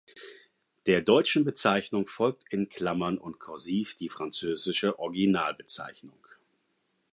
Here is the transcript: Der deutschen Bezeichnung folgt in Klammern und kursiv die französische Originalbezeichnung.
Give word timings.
Der 0.87 1.03
deutschen 1.03 1.45
Bezeichnung 1.45 2.07
folgt 2.07 2.45
in 2.51 2.69
Klammern 2.69 3.19
und 3.19 3.39
kursiv 3.39 3.93
die 3.95 4.09
französische 4.09 4.97
Originalbezeichnung. 4.97 6.25